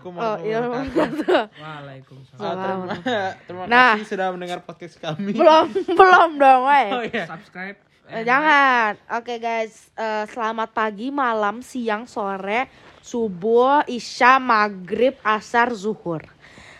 Assalamualaikum 0.00 0.12
Oh, 0.16 0.36
iya, 0.40 0.56
warahmatullahi 0.58 0.88
wabarakatuh. 1.12 1.44
Waalaikumsalam. 1.60 2.40
Ah, 2.40 2.56
terima, 2.56 2.94
terima 3.44 3.62
Nah. 3.68 3.92
kasih 3.94 4.08
sudah 4.08 4.26
mendengar 4.32 4.58
podcast 4.64 4.96
kami. 4.96 5.30
belum 5.30 5.66
belum 6.00 6.30
dong, 6.36 6.62
weh. 6.64 6.88
Oh 6.90 7.04
iya. 7.04 7.24
Subscribe. 7.26 7.76
Eh, 8.08 8.24
Jangan. 8.24 8.92
Oke 9.14 9.34
guys, 9.36 9.92
Eh, 9.92 10.24
selamat 10.26 10.72
pagi, 10.72 11.12
malam, 11.12 11.60
siang, 11.60 12.08
sore, 12.08 12.66
subuh, 12.98 13.84
isya, 13.86 14.40
maghrib, 14.40 15.20
asar, 15.20 15.68
zuhur. 15.70 16.24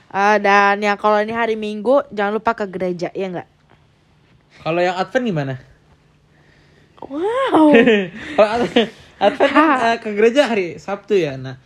Eh, 0.09 0.37
dan 0.41 0.81
yang 0.81 0.97
kalau 0.97 1.21
ini 1.21 1.31
hari 1.31 1.55
Minggu, 1.55 2.09
jangan 2.11 2.35
lupa 2.35 2.57
ke 2.57 2.65
gereja, 2.67 3.13
ya 3.13 3.29
enggak? 3.29 3.49
Kalau 4.59 4.81
yang 4.81 4.97
Advent 4.97 5.25
gimana? 5.27 5.55
Wow. 7.01 7.73
Kalau 8.37 8.65
Ad- 8.65 8.89
Advent 9.21 9.61
ke 10.01 10.11
gereja 10.13 10.43
hari 10.47 10.77
Sabtu 10.77 11.13
ya. 11.15 11.37
Nah, 11.37 11.57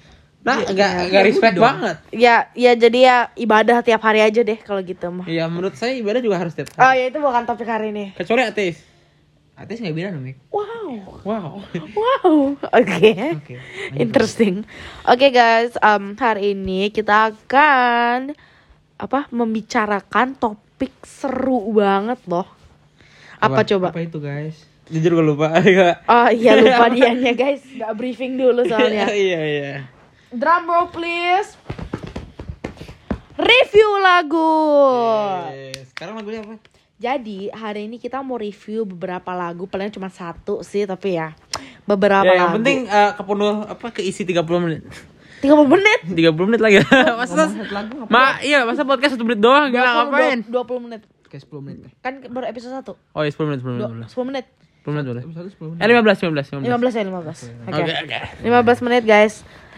nah 0.45 0.61
enggak 0.61 1.08
enggak 1.08 1.22
respect 1.24 1.56
banget. 1.56 1.96
ya, 2.12 2.52
ya 2.52 2.76
jadi 2.76 2.98
ya 3.00 3.16
ibadah 3.32 3.80
tiap 3.80 4.04
hari 4.04 4.21
aja 4.21 4.44
deh 4.44 4.61
kalau 4.61 4.85
gitu 4.85 5.08
mah. 5.08 5.25
Iya, 5.25 5.48
menurut 5.48 5.72
saya 5.75 5.96
ibadah 5.96 6.21
juga 6.21 6.36
harus 6.36 6.52
tiap 6.52 6.68
Oh 6.76 6.85
hari. 6.85 7.00
ya 7.00 7.04
itu 7.08 7.18
bukan 7.18 7.48
topik 7.48 7.64
hari 7.64 7.96
ini. 7.96 8.12
Kecuali 8.12 8.44
ateis. 8.44 8.76
Atis 9.54 9.79
nggak 9.80 9.94
bilang 9.94 10.12
dong, 10.18 10.25
Mik. 10.26 10.36
Wow. 10.52 10.90
Wow. 11.25 11.50
Wow. 11.94 12.32
Oke. 12.82 13.11
Oke. 13.40 13.54
Interesting. 13.94 14.66
Oke 15.07 15.30
guys, 15.30 15.79
um, 15.80 16.12
hari 16.18 16.52
ini 16.52 16.90
kita 16.90 17.32
akan 17.32 18.35
apa 18.99 19.30
membicarakan 19.30 20.35
topik 20.36 20.93
seru 21.07 21.72
banget 21.72 22.18
loh. 22.26 22.50
Apa, 23.38 23.63
coba? 23.63 23.94
Apa 23.94 24.02
itu, 24.02 24.18
guys? 24.18 24.58
Jujur 24.90 25.16
gue 25.16 25.24
lupa. 25.24 25.54
Iya. 25.63 26.02
Oh 26.13 26.29
iya 26.29 26.52
lupa 26.61 26.93
dianya 26.93 27.32
guys, 27.32 27.64
nggak 27.64 27.93
briefing 27.96 28.36
dulu 28.36 28.66
soalnya. 28.66 29.08
Iya, 29.14 29.40
iya. 29.40 29.72
Drum 30.34 30.66
roll 30.66 30.90
please. 30.90 31.54
Review 33.34 33.91
lagu. 34.00 34.50
Eh, 35.50 35.74
Sekarang 35.86 36.18
lagunya 36.18 36.42
apa? 36.42 36.58
Jadi 36.94 37.50
hari 37.50 37.86
ini 37.86 37.98
kita 37.98 38.22
mau 38.22 38.34
review 38.34 38.82
beberapa 38.84 39.30
lagu, 39.30 39.66
paling 39.66 39.91
cuma 39.91 40.06
satu 40.08 40.62
sih 40.62 40.86
tapi 40.86 41.18
ya 41.18 41.34
beberapa 41.84 42.24
Ya, 42.24 42.34
yang 42.36 42.48
lagu. 42.48 42.56
penting 42.62 42.78
eh, 42.86 43.10
kepenuh 43.12 43.54
apa 43.64 43.86
keisi 43.91 44.22
30 44.22 44.46
menit. 44.60 44.82
30 45.38 45.50
menit. 45.66 46.00
30 46.30 46.46
menit 46.46 46.60
lagi. 46.62 46.76
masa 47.20 47.50
lagu 47.69 48.06
Ma, 48.06 48.38
iya, 48.41 48.62
masa 48.62 48.82
podcast 48.82 49.14
1 49.14 49.22
menit 49.22 49.41
doang 49.42 49.69
gila 49.69 49.82
20, 49.82 49.94
ngapain? 50.08 50.38
20 50.46 50.84
menit. 50.86 51.02
Kayak 51.26 51.42
10 51.46 51.58
menit 51.60 51.78
deh. 51.82 51.92
Kan 52.00 52.12
baru 52.30 52.46
episode 52.46 52.74
1. 52.74 52.94
Oh, 53.12 53.22
iya 53.22 53.30
10 53.30 53.42
menit, 53.44 53.58
10 53.60 53.70
menit. 53.70 53.82
Dua- 53.82 53.91
10 53.91 53.94
menit. 53.94 54.06
10 54.06 54.26
menit. 54.30 54.46
10 54.84 54.92
menit 54.94 55.06
boleh. 55.06 55.22
Episode 55.26 55.48
10 55.50 55.66
menit. 55.66 55.80
Eh 55.82 55.86
15, 55.91 56.19
15, 56.22 56.46
15. 56.54 56.62
15 56.62 56.94
ya 56.94 57.04
15. 57.04 57.38
Oke. 57.66 57.82
Oke, 57.82 57.92
oke. 58.06 58.19
15 58.78 58.86
menit 58.86 59.02
guys. 59.04 59.34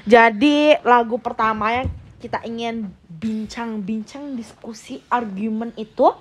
Jadi 0.06 0.78
lagu 0.86 1.18
pertama 1.18 1.74
yang 1.74 1.90
kita 2.16 2.38
ingin 2.46 2.86
bincang-bincang 3.10 4.38
diskusi 4.38 5.02
argumen 5.08 5.74
itu 5.74 6.14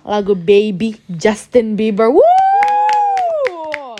lagu 0.00 0.32
Baby 0.32 0.94
Justin 1.10 1.74
Bieber. 1.74 2.06
Woo! 2.06 2.22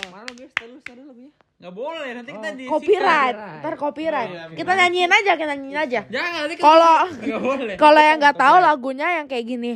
Mana 0.07 0.31
guys? 0.31 0.47
Lagunya. 0.55 1.29
Enggak 1.59 1.73
boleh, 1.75 2.09
nanti 2.15 2.31
kita 2.31 2.49
di 2.55 2.63
Copyright, 2.65 3.35
copyright. 3.35 3.59
ntar 3.61 3.73
copyright. 3.75 4.29
Oh, 4.31 4.37
iya, 4.47 4.55
Kita 4.55 4.71
nyanyiin 4.73 5.11
aja, 5.11 5.31
kita 5.35 5.51
nyanyiin 5.53 5.77
aja. 5.77 5.99
Jangan 6.07 6.31
nanti 6.41 6.53
Kalau 6.57 6.93
enggak 7.11 7.41
boleh. 7.43 7.75
kalau 7.75 8.01
yang 8.01 8.17
nggak 8.17 8.37
tahu 8.39 8.55
lagunya 8.57 9.07
yang 9.19 9.27
kayak 9.27 9.45
gini, 9.45 9.73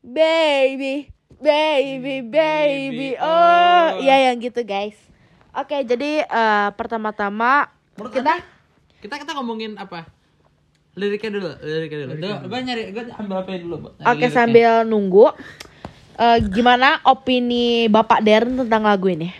baby, 0.00 1.12
baby, 1.36 2.24
baby, 2.24 3.08
oh, 3.20 4.00
iya 4.00 4.32
yang 4.32 4.40
gitu 4.40 4.64
guys. 4.64 4.96
Oke, 5.52 5.84
jadi 5.84 6.24
eh, 6.24 6.68
pertama-tama 6.74 7.75
Menurut 7.96 8.12
kita 8.12 8.30
Anda, 8.30 8.36
kita 8.98 9.14
kita 9.18 9.30
ngomongin 9.34 9.76
apa? 9.76 10.04
Liriknya 10.92 11.30
dulu, 11.30 11.50
liriknya 11.60 11.98
dulu. 12.06 12.12
Gua 12.46 12.58
nyari, 12.58 12.82
gua 12.90 13.02
ambil 13.14 13.36
apa 13.38 13.48
dulu, 13.54 13.74
Oke 13.76 13.90
liriknya. 14.00 14.28
sambil 14.30 14.70
nunggu 14.82 15.26
eh, 16.16 16.36
Gimana 16.46 16.98
opini 17.02 17.86
Bapak 17.86 18.20
Darren 18.20 18.56
tentang 18.56 18.82
lagu 18.82 19.06
ini? 19.06 19.30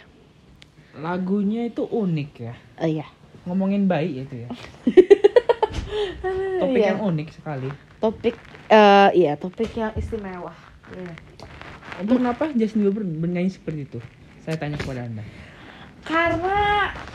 Lagunya 0.95 1.65
itu 1.65 1.83
unik 1.83 2.31
ya. 2.39 2.55
Oh 2.79 2.87
iya 2.87 3.05
Ngomongin 3.45 3.85
bayi 3.85 4.23
itu 4.23 4.35
ya. 4.39 4.49
Topik 6.57 6.79
Iya. 6.79 6.87
yang 6.93 7.01
unik 7.07 7.29
sekali. 7.31 7.69
Topik 7.99 8.35
eh 8.67 9.09
Iya 9.15 9.33
topik 9.35 9.71
yang 9.73 9.91
istimewa 9.95 10.51
Iya. 10.89 11.13
Itu 11.99 12.13
kenapa 12.15 12.51
Justin 12.53 12.83
Bieber 12.83 13.03
bernyanyi 13.03 13.49
seperti 13.49 13.87
itu? 13.87 13.99
Saya 14.41 14.55
tanya 14.57 14.77
kepada 14.77 15.03
Anda. 15.03 15.23
Karena 16.07 16.57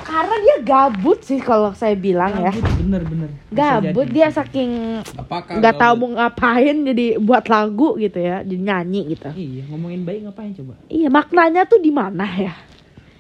Karena 0.02 0.36
dia 0.38 0.58
gabut 0.62 1.20
sih 1.22 1.40
kalau 1.40 1.72
saya 1.72 1.96
bilang 1.96 2.36
ya 2.36 2.52
Gabut, 2.52 2.76
bener-bener. 2.78 3.30
Bisa 3.48 3.56
Gabut 3.80 4.04
jadi. 4.04 4.14
dia 4.14 4.28
saking 4.30 4.72
Apakah 5.16 5.54
nggak 5.56 5.76
tahu 5.78 5.94
gabut? 5.94 6.02
mau 6.04 6.20
ngapain 6.20 6.76
jadi 6.84 7.06
buat 7.18 7.46
lagu 7.48 7.96
gitu 7.96 8.20
ya 8.20 8.44
jadi 8.44 8.60
nyanyi 8.62 9.02
gitu 9.10 9.30
Iya, 9.32 9.64
ngomongin 9.68 10.02
bayi 10.02 10.20
ngapain 10.22 10.52
coba? 10.54 10.76
iya 10.86 11.08
maknanya 11.08 11.64
tuh 11.64 11.80
di 11.80 11.90
mana 11.90 12.28
ya 12.28 12.52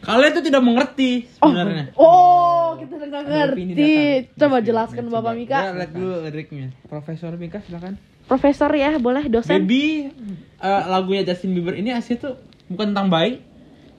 Kalian 0.01 0.33
tuh 0.33 0.41
tidak 0.41 0.59
mengerti 0.59 1.29
sebenarnya. 1.31 1.93
oh 1.95 2.73
kita 2.75 2.93
nggak 2.99 3.23
ngerti 3.23 3.93
coba 4.33 4.57
jelaskan 4.59 5.03
yes, 5.03 5.13
bapak. 5.13 5.33
Mika 5.33 5.59
Ya, 5.61 5.71
lihat 5.77 5.91
dulu 5.91 6.15
liriknya. 6.23 6.67
Profesor 6.83 7.31
Mika 7.33 7.61
silakan. 7.61 7.95
profesor 8.23 8.67
ya 8.69 8.97
boleh 8.97 9.23
dosen 9.27 9.61
Baby 9.61 10.09
eh, 10.57 10.83
lagunya 10.85 11.23
Justin 11.23 11.53
Bieber 11.53 11.73
ini 11.73 11.89
asli 11.89 12.15
tuh 12.15 12.35
bukan 12.67 12.91
tentang 12.91 13.07
bayi. 13.07 13.39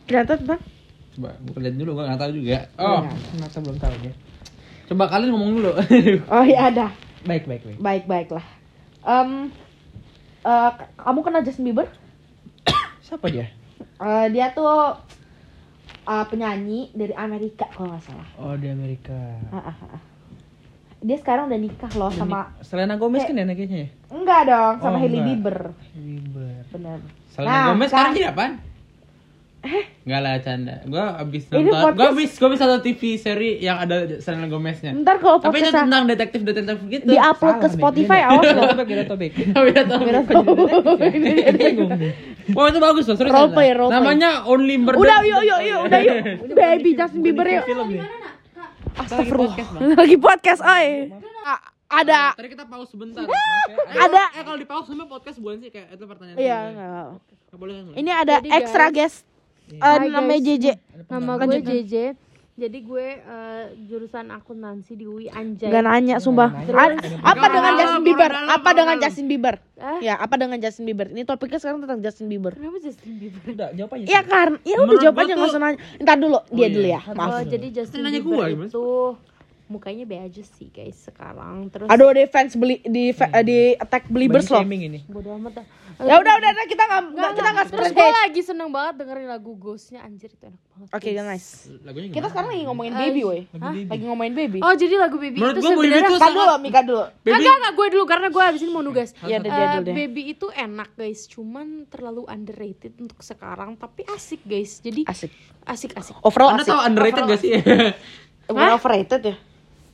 ternyata 0.05 0.37
tentang 0.37 0.61
Coba 1.13 1.31
buka 1.41 1.59
lihat 1.61 1.77
dulu, 1.77 1.91
gua 1.93 2.05
nggak 2.07 2.21
tahu 2.21 2.33
juga. 2.35 2.59
Oh, 2.75 3.01
Ya, 3.01 3.13
ternyata 3.27 3.59
belum 3.59 3.79
tahu 3.79 3.95
dia. 4.01 4.15
coba 4.85 5.05
kalian 5.07 5.31
ngomong 5.31 5.51
dulu. 5.55 5.73
oh 6.35 6.45
iya 6.45 6.69
ada 6.69 6.87
Baik, 7.23 7.47
baik, 7.47 7.63
baik. 7.63 7.79
baik 7.79 8.05
baiklah 8.05 8.45
Em, 9.01 9.49
eh, 10.43 10.71
kamu 10.97 11.21
kenal 11.23 11.41
Justin 11.41 11.65
Bieber 11.65 11.89
Siapa 13.07 13.27
dia? 13.27 13.47
Eh, 13.79 14.27
dia 14.29 14.51
tuh 14.51 14.99
eh, 16.03 16.25
penyanyi 16.27 16.91
dari 16.91 17.15
Amerika 17.15 17.65
kalau 17.69 17.89
nggak 17.91 18.05
salah 18.05 18.29
Oh, 18.37 18.53
di 18.55 18.69
Amerika. 18.69 19.17
Ah, 19.49 19.71
ah, 19.71 19.77
ah. 19.89 20.03
dia 20.99 21.17
sekarang 21.17 21.47
udah 21.47 21.59
nikah 21.59 21.91
loh 21.93 22.11
sama 22.11 22.53
Selena 22.61 22.95
Gomez 22.95 23.23
kan 23.23 23.33
ya 23.33 23.45
kayaknya 23.45 23.79
ya? 23.81 23.89
enggak 24.09 24.41
dong 24.45 24.75
sama 24.79 24.95
Oh, 24.95 25.01
Hailey. 25.01 25.21
Bieber 25.25 25.59
Bieber. 25.93 26.63
benar 26.69 26.99
Selena 27.29 27.49
Nah, 27.49 27.65
Gomez 27.71 27.89
sekarang- 27.89 28.13
sekarang 28.13 28.13
jadi 28.15 28.29
apaan? 28.29 28.53
Enggak 30.03 30.21
lah 30.21 30.35
canda. 30.39 30.75
Gua 30.85 31.05
abis 31.17 31.47
nonton. 31.47 31.71
podcast- 31.71 31.95
Gua 31.95 32.07
abis 32.11 32.31
gua 32.35 32.49
abis 32.51 32.59
nonton 32.59 32.81
TV 32.83 33.03
seri 33.15 33.51
yang 33.57 33.79
ada 33.79 33.97
Selena 34.19 34.47
Gomeznya. 34.47 34.91
ntar 34.93 35.17
kalau 35.17 35.39
Tapi 35.39 35.57
itu 35.57 35.71
tentang 35.71 36.03
detektif-detektif 36.05 36.77
gitu. 36.89 37.05
di 37.07 37.17
upload 37.17 37.57
ke. 37.57 37.69
Spotify 37.71 38.21
awas 38.25 38.43
beda 38.43 38.63
topik, 38.69 38.87
beda 38.89 39.05
topik. 39.07 39.31
Beda 39.55 39.83
topik. 39.87 40.15
Beda. 40.99 41.95
Wah 42.53 42.67
itu 42.67 42.79
bagus 42.81 43.05
loh, 43.05 43.15
serius. 43.15 43.31
Role 43.31 43.47
ada. 43.47 43.55
play, 43.55 43.71
role 43.71 43.87
play. 43.87 43.97
Namanya 43.97 44.31
Only 44.45 44.77
Murder. 44.77 44.99
udah 44.99 45.19
yuk 45.23 45.43
yuk 45.45 45.61
yuk 45.63 45.81
udah 45.85 46.01
yuk 46.01 46.17
baby 46.53 46.91
Justin 46.93 47.21
Bieber 47.23 47.47
yuk. 47.49 47.65
Astagfirullah 48.93 49.57
lagi 49.95 50.17
podcast 50.19 50.61
oi 50.61 51.09
ada 51.89 52.33
Tadi 52.33 52.49
kita 52.51 52.65
pause 52.67 52.89
sebentar. 52.91 53.25
ada 53.95 54.23
Eh 54.33 54.43
kalau 54.43 54.57
di 54.57 54.65
pause 54.65 54.89
sama 54.89 55.05
podcast 55.07 55.37
bukan 55.39 55.61
sih 55.61 55.69
kayak 55.69 55.93
itu 55.93 56.03
pertanyaan. 56.03 56.37
iya 56.37 56.59
gue. 56.59 56.73
nggak. 56.73 57.07
Nggak 57.47 57.59
boleh 57.59 57.75
kan? 57.75 57.85
ini 57.95 58.11
ada 58.11 58.35
extra 58.51 58.87
guest 58.89 59.23
Hai, 59.79 60.09
namanya 60.09 60.41
guys. 60.41 60.49
JJ 60.61 60.67
Nama 61.09 61.33
gue. 61.39 61.59
JJ. 61.63 61.95
Jadi 62.53 62.79
gue 62.85 63.07
eh, 63.17 63.65
jurusan 63.89 64.29
akuntansi 64.29 64.93
di 64.93 65.09
UI 65.09 65.25
Anjay. 65.25 65.73
Gak 65.73 65.89
nanya 65.89 66.21
sumpah 66.21 66.53
nanya. 66.53 67.01
Apa 67.25 67.47
dengan 67.49 67.73
Justin 67.75 68.03
Bieber 68.05 68.31
apa 68.31 68.71
dengan 68.77 68.97
Justin 69.01 69.27
Bieber 69.27 69.57
Eh? 69.83 69.99
ya 70.07 70.15
apa 70.15 70.39
dengan 70.39 70.61
Justin 70.61 70.85
Bieber 70.85 71.11
ini 71.11 71.25
topiknya 71.25 71.59
sekarang 71.59 71.83
tentang 71.83 71.99
Justin 71.99 72.29
Bieber 72.29 72.53
Kenapa 72.55 72.79
Justin 72.79 73.19
Bieber? 73.19 73.41
Udah, 73.51 73.69
jawab 73.73 73.91
aja. 73.97 74.05
Iya 74.05 74.21
kan, 74.23 74.49
ya 74.63 74.77
udah 74.79 74.97
jawab 75.01 75.17
aja 75.17 75.27
tuh- 75.27 75.37
nggak 75.41 75.51
usah 75.51 75.61
nanya. 75.65 75.79
Ntar 75.99 76.17
dulu, 76.21 76.39
dia 76.53 76.61
iya. 76.61 76.69
dulu 76.69 76.87
ya. 76.87 77.01
Oh, 77.03 77.15
Maaf. 77.17 77.43
jadi 77.49 77.67
Justin 77.73 77.99
Nanya 78.05 78.21
Bieber 78.21 78.49
itu 78.69 78.85
mukanya 79.73 80.05
be 80.05 80.17
aja 80.19 80.43
sih 80.45 80.69
guys 80.69 81.01
sekarang. 81.03 81.67
Terus 81.67 81.89
Aduh, 81.89 82.13
di 82.13 82.25
fans 82.27 82.53
beli 82.53 82.85
di 82.85 83.11
fa- 83.11 83.31
eh, 83.31 83.41
di 83.41 83.59
attack 83.75 84.07
believers 84.07 84.45
loh. 84.47 84.61
ini. 84.61 85.01
bodo 85.05 85.33
amat 85.35 85.53
dah. 85.57 85.67
Ya 86.01 86.17
udah 86.17 86.35
udah 86.35 86.51
kita 86.67 86.83
nggak 86.83 87.03
kita 87.33 87.49
nggak 87.49 87.67
Terus 87.69 87.85
spread 87.85 87.93
gue 87.95 88.11
lagi 88.19 88.41
seneng 88.43 88.69
banget 88.69 88.95
dengerin 88.99 89.29
lagu 89.29 89.55
Ghostnya 89.55 90.01
anjir 90.01 90.29
itu 90.29 90.41
enak 90.43 90.59
banget. 90.67 90.89
Oke, 90.91 91.09
guys. 91.11 91.23
nice. 91.23 91.49
Lagunya 91.81 92.09
Kita 92.11 92.27
sekarang 92.27 92.49
lagi 92.51 92.63
ngomongin 92.65 92.93
Eh, 92.93 93.01
baby, 93.03 93.21
woi. 93.23 93.41
Lagi 93.87 94.03
ngomongin 94.03 94.35
baby. 94.35 94.59
Oh 94.59 94.73
jadi 94.73 94.95
lagu 94.99 95.17
Baby 95.17 95.39
Menurut 95.39 95.55
itu 95.55 95.63
gua 95.63 95.71
Baby 95.71 95.79
sebenarnya 95.79 96.03
Kan 96.13 96.33
dulu, 96.33 96.55
Mika 96.59 96.81
dulu. 96.83 97.03
Enggak, 97.05 97.39
enggak, 97.39 97.55
enggak, 97.55 97.73
gue 97.73 97.87
dulu 97.89 98.05
karena 98.05 98.27
gue 98.29 98.43
abis 98.43 98.61
ini 98.61 98.71
mau 98.71 98.83
nugas. 98.83 99.11
Udah 99.15 99.31
Eh, 99.31 99.39
dia 99.39 99.67
dulu 99.71 99.83
deh. 99.85 99.95
baby 99.95 100.23
itu 100.29 100.47
enak 100.51 100.91
guys, 100.93 101.21
cuman 101.27 101.67
terlalu 101.87 102.23
underrated 102.27 102.93
untuk 102.97 103.21
sekarang, 103.21 103.77
tapi 103.77 104.03
asik 104.09 104.43
guys. 104.43 104.79
Jadi 104.79 105.05
Asik. 105.05 105.31
asik 105.63 105.93
asik. 105.95 106.15
Overall 106.21 106.51
Anda 106.53 106.65
asik. 106.65 106.73
tahu 106.73 106.81
underrated 106.83 107.23
gak 107.25 107.39
sih? 107.39 107.53
Bukan 108.45 108.71
overrated 108.75 109.23
ya? 109.23 109.37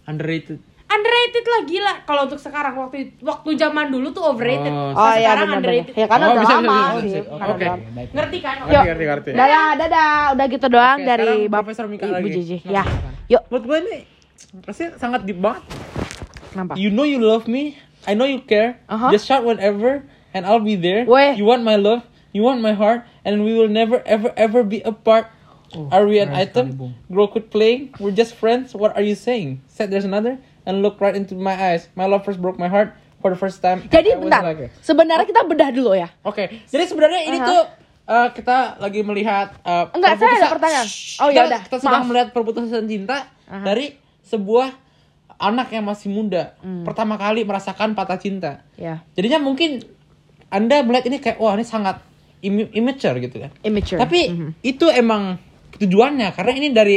Underrated. 0.08 0.58
Underrated 0.88 1.44
lah 1.44 1.60
gila. 1.68 1.94
Kalau 2.08 2.20
untuk 2.24 2.40
sekarang 2.40 2.72
waktu 2.80 3.12
waktu 3.20 3.60
zaman 3.60 3.92
dulu 3.92 4.08
tuh 4.08 4.24
overrated. 4.24 4.72
Oh, 4.72 4.96
Oh 4.96 5.12
iya 5.12 5.36
sekarang 5.36 5.46
benar 5.52 5.58
underrated. 5.60 5.94
Ya 5.94 6.06
karena 6.08 6.24
Oh, 6.24 6.32
udah 6.32 6.40
bisa, 6.40 6.56
lama 6.56 6.64
bisa, 6.64 6.80
bisa, 6.88 7.04
sih. 7.12 7.22
Baik. 7.28 8.08
Ngerti 8.16 8.38
kan? 8.40 8.56
Yuk. 8.64 8.82
Ngerti, 8.88 9.04
ngerti. 9.04 9.30
Dadah, 9.36 9.68
dadah. 9.76 10.16
Udah 10.32 10.46
gitu 10.48 10.66
doang 10.72 10.96
Oke, 10.96 11.04
dari 11.04 11.32
Bapak 11.44 11.62
Profesor 11.68 11.86
Mika 11.92 12.08
Ibu. 12.08 12.26
Silakan, 12.32 12.72
Ya. 12.72 12.82
Yuk. 13.28 13.42
Menurut 13.52 13.64
gue 13.68 13.78
ini 13.84 13.96
pasti 14.64 14.84
sangat 14.96 15.28
deep 15.28 15.36
banget. 15.36 15.62
Kenapa? 16.56 16.72
You 16.80 16.88
know 16.88 17.04
you 17.04 17.20
love 17.20 17.44
me. 17.44 17.76
I 18.08 18.16
know 18.16 18.24
you 18.24 18.40
care. 18.40 18.80
Uh-huh. 18.88 19.12
Just 19.12 19.28
shout 19.28 19.44
whatever, 19.44 20.08
and 20.32 20.48
I'll 20.48 20.64
be 20.64 20.80
there. 20.80 21.04
Weh. 21.04 21.36
You 21.36 21.44
want 21.44 21.60
my 21.60 21.76
love. 21.76 22.00
You 22.32 22.48
want 22.48 22.64
my 22.64 22.72
heart, 22.72 23.04
and 23.28 23.44
we 23.44 23.52
will 23.52 23.68
never, 23.68 24.00
ever, 24.08 24.32
ever 24.36 24.64
be 24.64 24.80
apart. 24.88 25.28
Are 25.90 26.04
we 26.04 26.18
an 26.18 26.30
item? 26.30 26.72
Grow 27.06 27.26
quit 27.26 27.48
playing. 27.48 27.92
We're 27.96 28.12
just 28.12 28.34
friends. 28.34 28.72
What 28.72 28.94
are 28.94 29.02
you 29.02 29.14
saying? 29.14 29.60
Said 29.66 29.88
there's 29.88 30.04
another, 30.04 30.36
and 30.64 30.80
look 30.80 30.96
right 30.98 31.12
into 31.12 31.34
my 31.34 31.52
eyes. 31.54 31.88
My 31.92 32.04
love 32.04 32.22
first 32.22 32.38
broke 32.38 32.56
my 32.56 32.66
heart 32.66 32.92
for 33.18 33.28
the 33.28 33.36
first 33.36 33.58
time. 33.58 33.84
Jadi 33.86 34.14
I 34.14 34.16
bentar. 34.16 34.42
like- 34.42 34.70
Sebenarnya 34.80 35.24
kita 35.24 35.42
bedah 35.44 35.70
dulu 35.70 35.92
ya. 35.92 36.08
Oke, 36.22 36.64
jadi 36.64 36.84
sebenarnya 36.84 37.20
ini 37.24 37.38
Aha. 37.38 37.46
tuh 37.46 37.60
uh, 38.06 38.28
kita 38.30 38.56
lagi 38.78 39.00
melihat 39.02 39.52
uh, 39.60 39.90
Enggak, 39.90 40.16
saya 40.16 40.38
ada 40.38 40.48
pertanyaan. 40.50 40.86
Shh, 40.86 41.18
Oh, 41.18 41.28
kita- 41.28 41.36
ya 41.36 41.42
udah, 41.46 41.60
Kita 41.66 41.76
sedang 41.78 42.00
maaf. 42.00 42.08
melihat 42.08 42.28
perputusan 42.30 42.86
cinta 42.86 43.26
Aha. 43.44 43.64
dari 43.64 43.98
sebuah 44.22 44.70
anak 45.38 45.70
yang 45.70 45.84
masih 45.84 46.10
muda, 46.10 46.58
Hmm. 46.58 46.82
pertama 46.82 47.14
kali 47.14 47.42
merasakan 47.42 47.94
patah 47.94 48.18
cinta. 48.18 48.66
Ya. 48.74 49.06
Jadinya 49.14 49.38
mungkin 49.38 49.86
Anda 50.48 50.82
melihat 50.82 51.06
ini 51.06 51.18
kayak 51.18 51.38
wah 51.38 51.52
ini 51.52 51.62
sangat 51.62 52.00
immi- 52.40 52.72
immature 52.72 53.18
gitu 53.18 53.36
kan. 53.38 53.50
Immature. 53.62 53.98
Tapi 53.98 54.20
Mhm. 54.26 54.50
itu 54.62 54.86
emang 54.88 55.36
tujuannya 55.78 56.28
karena 56.34 56.52
ini 56.54 56.68
dari 56.70 56.96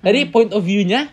dari 0.00 0.24
point 0.24 0.52
of 0.52 0.62
view-nya 0.62 1.08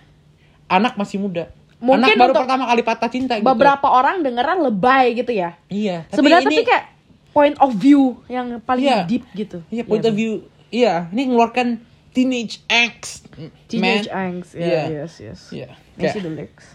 anak 0.68 0.95
masih 0.95 1.19
muda. 1.19 1.48
Hmm. 1.77 1.94
Mungkin 1.94 2.15
anak 2.15 2.19
baru 2.19 2.33
pertama 2.33 2.63
kali 2.65 2.81
patah 2.81 3.09
cinta 3.09 3.33
gitu. 3.38 3.45
Beberapa 3.45 3.88
orang 3.88 4.25
dengeran 4.25 4.65
lebay 4.65 5.13
gitu 5.13 5.30
ya. 5.31 5.56
Iya, 5.69 6.09
Sebenarnya 6.09 6.50
ini- 6.50 6.57
tapi 6.59 6.63
kayak 6.65 6.86
point 7.31 7.56
of 7.62 7.71
view 7.77 8.18
yang 8.25 8.57
paling 8.62 8.86
Iya. 8.86 9.06
deep 9.06 9.24
gitu. 9.33 9.62
Iya, 9.69 9.86
point 9.86 10.01
of 10.01 10.13
view. 10.13 10.42
Iya, 10.68 11.07
ini 11.13 11.30
ngeluarkan 11.30 11.80
teenage 12.12 12.65
angst. 12.65 13.30
Teenage 13.69 14.10
man. 14.10 14.42
angst. 14.42 14.57
Ya, 14.57 14.65
Iya. 14.65 14.81
yes, 15.06 15.13
yes. 15.21 15.39
Iya. 15.53 15.69
Kayak, 15.95 16.13
the 16.18 16.30
lyrics. 16.30 16.65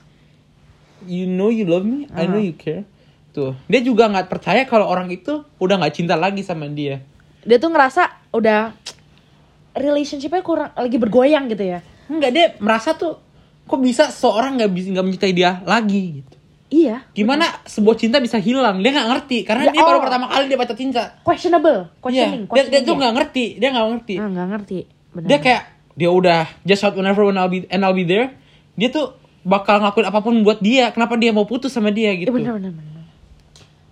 you 1.02 1.26
know 1.26 1.50
you 1.50 1.66
love 1.66 1.82
me, 1.82 2.06
I 2.14 2.30
know 2.30 2.38
Uh-huh. 2.38 2.46
you 2.46 2.54
care. 2.54 2.86
Tuh, 3.32 3.56
dia 3.66 3.80
juga 3.80 4.06
nggak 4.06 4.28
percaya 4.28 4.62
kalau 4.68 4.86
orang 4.86 5.10
itu 5.10 5.42
udah 5.56 5.80
nggak 5.80 5.94
cinta 5.96 6.14
lagi 6.14 6.44
sama 6.44 6.68
dia. 6.68 7.02
Dia 7.42 7.58
tuh 7.58 7.72
ngerasa 7.74 8.06
udah 8.30 8.70
relationshipnya 9.72 10.40
kurang 10.40 10.70
lagi 10.72 10.96
bergoyang 10.96 11.46
gitu 11.46 11.64
ya. 11.66 11.80
Enggak, 12.06 12.30
dia 12.30 12.46
merasa 12.58 12.92
tuh 12.92 13.16
kok 13.62 13.78
bisa 13.78 14.08
seorang 14.08 14.56
nggak 14.56 14.70
bisa 14.70 14.86
nggak 14.90 15.06
mencintai 15.06 15.32
dia 15.32 15.60
lagi 15.62 16.20
gitu. 16.20 16.34
Iya. 16.72 17.04
Gimana 17.12 17.44
sebuah 17.62 17.96
cinta 17.96 18.16
bisa 18.16 18.36
hilang? 18.36 18.80
Dia 18.80 18.90
nggak 18.90 19.08
ngerti 19.10 19.38
karena 19.44 19.68
Ya, 19.68 19.72
dia 19.72 19.82
baru 19.82 20.00
oh. 20.00 20.02
pertama 20.02 20.24
kali 20.26 20.44
dia 20.46 20.56
patah 20.56 20.72
cinta. 20.72 21.02
Questionable. 21.20 21.84
Iya, 21.84 22.00
Questioning. 22.00 22.42
dia, 22.42 22.48
dia 22.48 22.48
questioning 22.48 22.84
tuh 22.84 22.94
nggak 22.96 23.12
ngerti, 23.14 23.44
dia 23.56 23.68
nggak 23.70 23.86
ngerti. 23.90 24.14
Ah, 24.16 24.28
nggak 24.28 24.48
ngerti. 24.50 24.78
Benar. 25.12 25.28
Dia 25.28 25.38
kayak 25.38 25.62
dia 25.92 26.08
udah 26.08 26.40
just 26.64 26.80
shout 26.80 26.96
whenever 26.96 27.22
when 27.22 27.36
I'll 27.36 27.48
be 27.48 27.68
and 27.68 27.80
I'll 27.80 27.92
be 27.92 28.04
there. 28.04 28.32
Dia 28.72 28.88
tuh 28.88 29.12
bakal 29.44 29.80
ngelakuin 29.80 30.06
apa 30.08 30.20
pun 30.20 30.34
buat 30.40 30.60
dia. 30.60 30.88
Kenapa 30.90 31.16
dia 31.16 31.28
mau 31.30 31.44
putus 31.44 31.68
sama 31.68 31.92
dia 31.92 32.12
Eh, 32.12 32.24
gitu? 32.24 32.32
benar, 32.32 32.56
benar, 32.56 32.72
benar. 32.72 33.04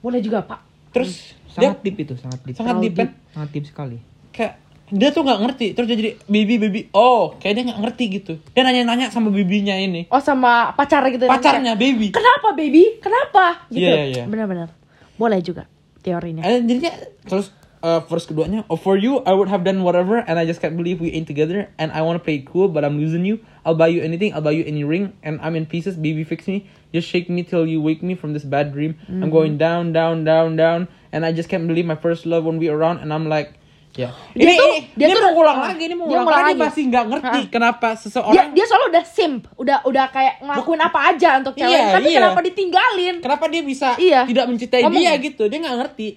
Boleh 0.00 0.20
juga, 0.20 0.40
Pak. 0.40 0.60
Terus 0.90 1.36
dia 1.52 1.72
Sangat 1.72 1.82
deep 1.82 1.96
itu, 1.98 2.14
sangat 2.16 2.40
deep. 2.40 2.54
sangat 2.56 2.76
deep 2.80 2.94
kan? 2.94 3.08
Sangat 3.30 3.48
deep 3.50 3.64
sekali. 3.66 3.98
kayak 4.30 4.59
dia 4.90 5.10
tuh 5.10 5.22
nggak 5.22 5.40
ngerti 5.40 5.66
terus 5.72 5.86
dia 5.86 5.96
jadi 5.96 6.10
baby 6.26 6.58
baby 6.58 6.80
oh 6.90 7.38
kayak 7.38 7.54
dia 7.54 7.64
nggak 7.70 7.80
ngerti 7.80 8.04
gitu 8.10 8.32
dia 8.50 8.62
nanya-nanya 8.62 9.08
sama 9.08 9.30
bibinya 9.30 9.72
ini 9.72 10.10
Oh, 10.10 10.18
sama 10.18 10.74
pacar 10.74 11.06
gitu. 11.08 11.24
pacarnya 11.24 11.74
baby 11.74 12.10
Kenapa, 12.10 12.52
baby? 12.52 12.98
Kenapa? 12.98 13.70
Gitu. 13.70 13.86
Iya, 13.86 13.94
iya. 14.10 14.24
Benar-benar. 14.26 14.74
Boleh 15.14 15.38
juga 15.40 15.70
teorinya. 16.00 16.40
and 16.42 16.64
jadinya 16.64 16.96
terus 17.28 17.52
uh, 17.84 18.00
verse 18.08 18.24
keduanya 18.24 18.64
oh 18.66 18.76
for 18.76 18.96
you 18.96 19.20
I 19.28 19.36
would 19.36 19.52
have 19.52 19.62
done 19.62 19.84
whatever 19.84 20.16
and 20.24 20.40
I 20.40 20.48
just 20.48 20.58
can't 20.58 20.74
believe 20.74 20.96
we 20.96 21.12
ain't 21.12 21.28
together 21.28 21.68
and 21.76 21.92
I 21.92 22.00
wanna 22.00 22.18
play 22.18 22.40
it 22.40 22.48
cool 22.48 22.72
but 22.72 22.88
I'm 22.88 22.96
losing 22.96 23.28
you 23.28 23.44
I'll 23.62 23.76
buy 23.76 23.92
you 23.92 24.00
anything 24.00 24.32
I'll 24.32 24.40
buy 24.40 24.56
you 24.56 24.64
any 24.64 24.80
ring 24.80 25.12
and 25.20 25.36
I'm 25.44 25.54
in 25.54 25.68
pieces 25.68 26.00
baby 26.00 26.24
fix 26.24 26.48
me 26.48 26.64
just 26.90 27.04
shake 27.04 27.28
me 27.28 27.44
till 27.44 27.68
you 27.68 27.84
wake 27.84 28.00
me 28.00 28.16
from 28.16 28.32
this 28.32 28.48
bad 28.48 28.72
dream 28.72 28.96
I'm 29.12 29.28
going 29.28 29.60
down 29.60 29.92
down 29.92 30.24
down 30.24 30.56
down 30.56 30.88
and 31.12 31.28
I 31.28 31.36
just 31.36 31.52
can't 31.52 31.68
believe 31.68 31.84
my 31.84 32.00
first 32.00 32.24
love 32.24 32.48
won't 32.48 32.64
be 32.64 32.72
around 32.72 33.04
and 33.04 33.12
I'm 33.12 33.28
like 33.28 33.59
ya 33.92 34.08
Dia 34.32 34.38
ini, 34.40 34.52
tuh- 34.54 34.66
ini, 34.66 34.78
dia 34.92 35.06
dia 35.06 35.14
tuh- 35.14 35.24
mau 35.24 35.32
ngulang 35.34 35.56
ah, 35.56 35.66
lagi 35.66 35.82
ini 35.82 35.94
mau 35.94 36.06
dia 36.06 36.10
ngulang 36.12 36.24
ngulang 36.24 36.40
lagi 36.40 36.52
lagi. 36.52 36.62
masih 36.62 36.82
nggak 36.86 37.04
ngerti 37.06 37.26
Ah. 37.36 37.46
kenapa 37.50 37.88
Dia, 37.88 38.00
seseorang 38.00 38.46
dia 38.50 38.64
selalu 38.64 38.84
udah 38.86 39.04
simp, 39.04 39.42
udah 39.56 39.78
udah 39.82 40.04
kayak 40.08 40.34
ngelakuin 40.40 40.80
apa 40.80 40.98
aja 41.06 41.30
untuk 41.36 41.54
cewek, 41.54 41.70
Iya, 41.72 41.84
tapi 41.92 42.08
iya. 42.08 42.18
kenapa 42.20 42.40
ditinggalin? 42.40 43.14
kenapa 43.18 43.44
dia 43.46 43.62
bisa 43.62 43.88
Iya. 43.96 44.20
tidak 44.24 44.44
mencintai 44.46 44.80
Ngomong. 44.80 44.94
dia 44.96 45.12
gitu 45.16 45.42
dia 45.44 45.58
nggak 45.58 45.76
ngerti 45.80 46.08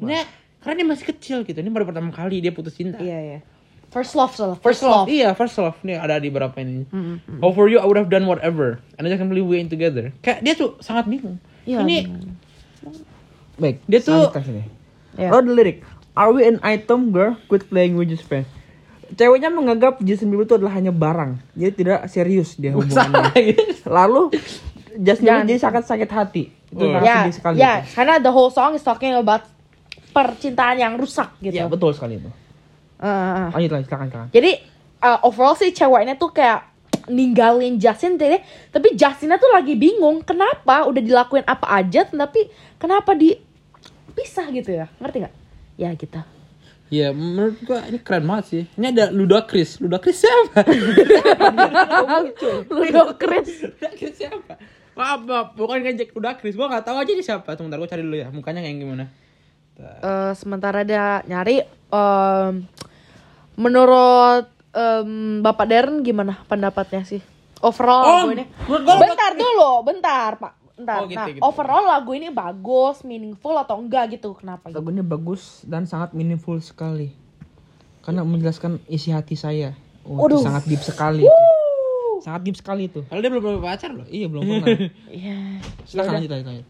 Dia, 0.00 0.20
karena 0.58 0.74
dia 0.74 0.86
masih 0.86 1.06
kecil 1.06 1.38
gitu 1.42 1.56
ini 1.56 1.68
baru 1.68 1.84
pertama 1.84 2.08
kali 2.08 2.38
dia 2.38 2.50
putus 2.50 2.72
cinta 2.72 2.96
Iya, 2.96 3.18
iya. 3.18 3.40
First 3.86 4.12
love 4.12 4.34
soalnya. 4.34 4.58
First 4.58 4.82
love. 4.82 5.06
Iya, 5.06 5.28
first 5.32 5.54
love. 5.54 5.78
Nih 5.80 5.94
ada 5.94 6.18
di 6.18 6.26
beberapa 6.26 6.58
ini. 6.58 6.82
Oh 7.38 7.54
for 7.54 7.70
you 7.70 7.78
I 7.78 7.86
would 7.86 7.94
have 7.94 8.10
done 8.10 8.26
whatever. 8.26 8.82
And 8.92 9.06
I 9.06 9.08
just 9.08 9.16
can't 9.16 9.30
believe 9.30 9.46
we 9.46 9.54
ain't 9.54 9.70
together. 9.70 10.10
Kayak 10.18 10.42
dia 10.42 10.54
tuh 10.56 10.74
sangat 10.80 11.06
bingung. 11.06 11.38
Iya, 11.62 11.78
ini 11.80 12.10
Baik, 13.54 13.86
Dia 13.86 13.98
tuh- 13.98 14.26
selanjutnya 14.26 14.42
sini. 14.42 14.62
Iya. 15.14 15.30
Oh, 15.30 15.38
the 15.38 15.52
lyric. 15.52 15.86
Are 16.14 16.30
we 16.30 16.46
an 16.46 16.62
item, 16.62 17.10
girl? 17.10 17.34
Quit 17.50 17.66
playing 17.66 17.98
with 17.98 18.06
just 18.06 18.22
friends. 18.22 18.46
Ceweknya 19.14 19.50
menganggap 19.50 19.98
Justin 20.00 20.30
Bieber 20.30 20.46
itu 20.46 20.54
adalah 20.54 20.78
hanya 20.78 20.94
barang. 20.94 21.42
Jadi 21.58 21.72
tidak 21.74 22.06
serius 22.06 22.54
dia 22.54 22.70
hubungannya. 22.78 23.34
Lalu 23.82 24.30
Justin. 24.94 25.26
Bieber 25.26 25.46
jadi 25.50 25.58
sangat 25.58 25.84
sakit 25.90 26.10
hati. 26.10 26.44
Itu 26.70 26.86
Oh. 26.86 26.90
sangat 26.90 27.06
ya, 27.06 27.16
sedih 27.22 27.34
sekali. 27.34 27.56
ya, 27.58 27.72
itu. 27.82 27.94
karena 27.94 28.14
the 28.18 28.30
whole 28.30 28.50
song 28.50 28.74
is 28.74 28.82
talking 28.82 29.14
about 29.14 29.42
percintaan 30.10 30.78
yang 30.78 30.94
rusak 30.94 31.34
gitu. 31.42 31.54
Ya, 31.54 31.66
betul 31.66 31.90
sekali 31.94 32.18
itu. 32.22 32.30
Ah, 32.98 33.50
ah. 33.50 33.58
Lanjut 33.58 33.70
lagi, 33.74 33.84
silakan, 33.86 34.06
silakan. 34.10 34.28
Jadi 34.30 34.50
uh, 35.02 35.18
overall 35.26 35.54
sih 35.54 35.70
ceweknya 35.70 36.14
tuh 36.14 36.30
kayak 36.30 36.70
ninggalin 37.04 37.76
Justin 37.76 38.16
jadi 38.16 38.40
tapi 38.72 38.96
Justinnya 38.96 39.36
tuh 39.36 39.52
lagi 39.52 39.76
bingung 39.76 40.24
kenapa 40.24 40.88
udah 40.88 41.02
dilakuin 41.04 41.44
apa 41.44 41.68
aja 41.68 42.08
tapi 42.08 42.48
kenapa 42.80 43.12
di 43.12 43.36
pisah 44.16 44.48
gitu 44.48 44.72
ya 44.72 44.88
ngerti 44.96 45.20
nggak 45.20 45.34
ya 45.76 45.90
gitu 45.94 46.20
Iya, 46.92 47.10
menurut 47.10 47.58
gua 47.64 47.80
ini 47.90 47.98
keren 47.98 48.22
banget 48.28 48.44
sih. 48.44 48.62
Ini 48.78 48.94
ada 48.94 49.10
Ludacris. 49.10 49.82
Ludacris 49.82 50.20
siapa? 50.20 50.62
Ludacris 52.70 53.48
Ludacris 53.66 54.14
siapa? 54.14 54.54
Maaf, 54.94 55.26
maaf, 55.26 55.48
bukan 55.58 55.80
ngejek 55.82 56.14
Ludacris. 56.14 56.54
Gua 56.54 56.70
nggak 56.70 56.84
tahu 56.86 56.96
aja 57.02 57.10
dia 57.10 57.24
siapa. 57.24 57.56
Tunggu, 57.58 57.72
bentar 57.72 57.80
gua 57.82 57.90
cari 57.90 58.02
dulu 58.04 58.14
ya. 58.20 58.28
Mukanya 58.30 58.62
kayak 58.62 58.78
gimana? 58.78 59.04
Eh, 59.74 60.32
sementara 60.38 60.86
dia 60.86 61.18
nyari 61.26 61.66
em, 61.66 62.52
menurut 63.58 64.46
em, 64.70 65.42
Bapak 65.42 65.66
Darren 65.66 66.06
gimana 66.06 66.46
pendapatnya 66.46 67.02
sih 67.02 67.18
overall 67.58 68.30
Oh, 68.30 68.30
ini 68.30 68.46
bentar 68.70 69.34
dulu 69.34 69.82
bentar 69.82 70.38
Pak 70.38 70.52
bentar 70.74 71.02
Oh, 71.02 71.06
gitu, 71.06 71.18
nah 71.18 71.26
gitu. 71.30 71.42
overall 71.42 71.86
lagu 71.86 72.10
ini 72.12 72.28
bagus 72.28 73.06
meaningful 73.06 73.54
atau 73.54 73.78
enggak 73.78 74.18
gitu 74.18 74.34
kenapa 74.34 74.70
gitu? 74.70 74.82
Lagunya 74.82 75.06
bagus 75.06 75.62
dan 75.62 75.86
sangat 75.86 76.10
meaningful 76.12 76.58
sekali. 76.58 77.14
Karena 78.02 78.26
menjelaskan 78.26 78.82
isi 78.84 79.14
hati 79.14 79.38
saya. 79.38 79.72
Oh, 80.04 80.26
itu 80.28 80.42
sangat 80.42 80.66
deep 80.66 80.82
sekali. 80.82 81.24
Sangat 82.20 82.40
deep 82.44 82.56
sekali 82.58 82.88
itu. 82.88 83.00
Kalau 83.06 83.20
dia 83.22 83.30
belum 83.30 83.42
punya 83.42 83.60
pacar 83.62 83.90
loh. 83.94 84.04
Iya, 84.04 84.26
belum 84.28 84.42
pernah. 84.44 84.68
Iya. 85.14 85.36
Silakan 85.88 86.12
lanjut, 86.20 86.30
lanjut, 86.30 86.46
lanjut. 86.52 86.66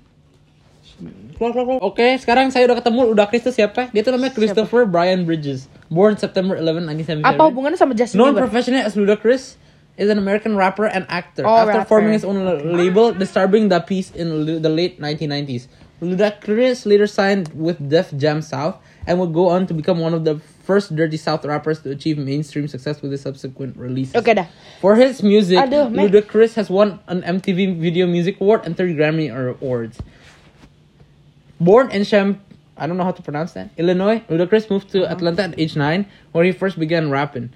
Keluar, 1.34 1.50
keluar, 1.50 1.66
keluar. 1.66 1.80
Oke, 1.82 2.06
sekarang 2.22 2.54
saya 2.54 2.70
udah 2.70 2.78
ketemu 2.78 3.00
Ludacris 3.10 3.42
itu 3.42 3.50
siapa? 3.50 3.90
Dia 3.90 4.06
tuh 4.06 4.14
namanya 4.14 4.30
Christopher 4.30 4.86
Brian 4.86 5.26
Bridges. 5.26 5.66
Born 5.90 6.14
September 6.14 6.54
11, 6.54 6.86
1977. 6.86 7.26
apa 7.26 7.42
hubungannya 7.50 7.74
sama 7.74 7.98
Justin 7.98 8.22
Bieber 8.22 8.46
professionally 8.46 8.86
as 8.86 8.94
Ludacris, 8.94 9.58
is 9.96 10.10
an 10.10 10.18
American 10.18 10.56
rapper 10.56 10.86
and 10.86 11.06
actor. 11.08 11.46
Oh, 11.46 11.54
After 11.56 11.78
rapper. 11.78 11.88
forming 11.88 12.12
his 12.12 12.24
own 12.24 12.44
la- 12.44 12.52
label, 12.62 13.12
Disturbing 13.12 13.68
the 13.68 13.80
Peace 13.80 14.10
in 14.10 14.48
l- 14.48 14.60
the 14.60 14.68
late 14.68 15.00
1990s, 15.00 15.68
Ludacris 16.02 16.84
later 16.84 17.06
signed 17.06 17.50
with 17.54 17.78
Def 17.88 18.12
Jam 18.16 18.42
South 18.42 18.76
and 19.06 19.18
would 19.20 19.32
go 19.32 19.48
on 19.48 19.66
to 19.68 19.74
become 19.74 20.00
one 20.00 20.12
of 20.12 20.24
the 20.24 20.40
first 20.64 20.96
Dirty 20.96 21.16
South 21.16 21.44
rappers 21.44 21.80
to 21.82 21.90
achieve 21.90 22.18
mainstream 22.18 22.66
success 22.68 23.00
with 23.02 23.12
his 23.12 23.20
subsequent 23.22 23.76
releases. 23.76 24.16
oke 24.16 24.34
dah 24.34 24.46
For 24.80 24.96
his 24.96 25.22
music, 25.22 25.58
Aduh, 25.58 25.92
Ludacris 25.92 26.54
has 26.54 26.68
won 26.68 26.98
an 27.06 27.22
MTV 27.22 27.78
Video 27.78 28.06
Music 28.06 28.40
Award 28.40 28.62
and 28.66 28.76
three 28.76 28.94
Grammy 28.94 29.28
Awards. 29.30 29.98
Born 31.60 31.90
in 31.92 32.04
Champ, 32.04 32.40
I 32.76 32.86
don't 32.86 32.96
know 32.96 33.04
how 33.04 33.12
to 33.12 33.22
pronounce 33.22 33.52
that, 33.52 33.70
Illinois, 33.76 34.20
Ludacris 34.28 34.68
moved 34.70 34.90
to 34.92 35.06
Atlanta 35.10 35.44
at 35.44 35.58
age 35.58 35.76
nine, 35.76 36.06
where 36.32 36.44
he 36.44 36.50
first 36.52 36.78
began 36.78 37.10
rapping. 37.10 37.50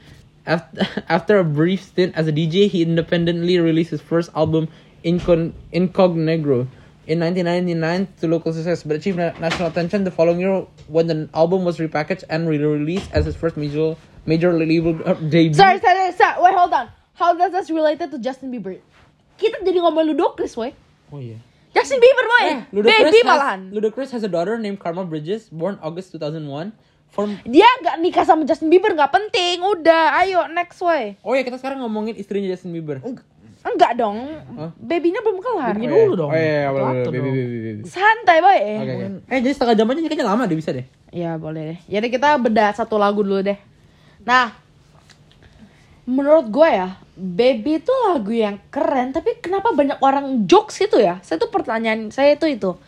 After, 0.48 0.80
after 1.12 1.34
a 1.38 1.44
brief 1.44 1.84
stint 1.84 2.16
as 2.16 2.24
a 2.24 2.32
DJ, 2.32 2.72
he 2.72 2.80
independently 2.80 3.60
released 3.60 3.92
his 3.92 4.00
first 4.00 4.32
album, 4.34 4.72
Incon- 5.04 5.52
Incognegro, 5.76 6.64
in 7.04 7.20
1999 7.20 8.08
to 8.20 8.28
local 8.28 8.52
success, 8.52 8.80
but 8.82 8.96
achieved 8.96 9.16
na- 9.20 9.36
national 9.36 9.68
attention 9.68 10.04
the 10.04 10.10
following 10.10 10.40
year 10.40 10.64
when 10.88 11.06
the 11.06 11.28
album 11.32 11.64
was 11.64 11.76
repackaged 11.76 12.24
and 12.28 12.48
re-released 12.48 13.12
as 13.12 13.24
his 13.24 13.36
first 13.36 13.56
major 13.56 13.96
major 14.28 14.52
label 14.52 14.92
uh, 15.08 15.16
debut. 15.32 15.56
sorry 15.56 15.80
sorry 15.80 16.12
sorry 16.12 16.36
wait 16.36 16.52
hold 16.52 16.68
on 16.68 16.84
how 17.16 17.32
does 17.32 17.48
this 17.48 17.72
related 17.72 18.12
to 18.12 18.20
Justin 18.20 18.52
Bieber 18.52 18.76
kita 19.40 19.64
jadi 19.64 19.80
ngomong 19.80 20.04
Ludacris 20.04 20.52
woy 20.52 20.76
Oh 21.08 21.16
yeah. 21.16 21.40
Justin 21.72 21.96
Bieber 21.96 22.26
woy 22.28 22.44
Eh, 22.44 22.60
Ludacris 22.76 23.08
baby 23.08 23.20
has, 23.24 23.24
malahan 23.24 23.60
Ludacris 23.72 24.10
has 24.12 24.20
a 24.20 24.28
daughter 24.28 24.60
named 24.60 24.76
Karma 24.76 25.08
Bridges, 25.08 25.48
born 25.48 25.80
August 25.80 26.12
2001. 26.12 26.76
From 27.08 27.34
dia 27.42 27.66
nggak 27.82 27.96
nikah 28.04 28.24
sama 28.24 28.44
Justin 28.44 28.68
Bieber 28.68 28.92
nggak 28.92 29.10
penting 29.10 29.64
udah 29.64 30.20
ayo 30.22 30.44
next 30.52 30.78
woy 30.84 31.16
Oh 31.24 31.32
ya 31.32 31.42
kita 31.42 31.56
sekarang 31.56 31.80
ngomongin 31.80 32.14
istrinya 32.14 32.52
Justin 32.52 32.72
Bieber. 32.72 33.00
ah 33.02 33.16
Enggak 33.68 33.98
dong. 33.98 34.22
Hah? 34.54 34.70
Babynya 34.78 35.18
belum 35.20 35.42
kelar. 35.42 35.74
Babynya 35.74 35.90
dulu 35.90 36.14
dong. 36.14 36.30
Oh 36.30 36.38
iya, 36.38 36.46
iya, 36.46 36.68
boleh, 36.70 36.84
Satu 36.86 36.94
boleh, 36.94 37.04
dong. 37.04 37.12
baby, 37.12 37.30
baby, 37.34 37.58
baby. 37.58 37.82
Santai 37.90 38.38
boy. 38.38 38.58
Oke, 38.62 38.92
oke. 38.94 39.06
Eh, 39.28 39.38
jadi 39.42 39.52
setengah 39.52 39.74
jam 39.74 39.86
aja 39.90 39.98
kayaknya 39.98 40.26
lama 40.30 40.42
deh, 40.46 40.56
bisa 40.56 40.70
deh. 40.70 40.86
Ya 41.10 41.30
boleh 41.36 41.62
deh. 41.74 41.78
Jadi 41.90 42.06
kita 42.08 42.28
bedah 42.38 42.70
satu 42.72 42.96
lagu 42.96 43.20
dulu 43.20 43.42
deh. 43.42 43.58
Nah, 44.22 44.54
menurut 46.06 46.46
gue 46.48 46.68
ya, 46.70 46.96
Baby 47.18 47.82
itu 47.82 47.90
lagu 48.06 48.30
yang 48.30 48.62
keren. 48.70 49.10
Tapi 49.10 49.42
kenapa 49.42 49.74
banyak 49.74 49.98
orang 50.00 50.46
jokes 50.46 50.78
itu 50.78 51.02
ya? 51.02 51.18
Saya 51.26 51.42
tuh 51.42 51.50
pertanyaan 51.50 52.14
saya 52.14 52.38
itu 52.38 52.46
itu. 52.46 52.78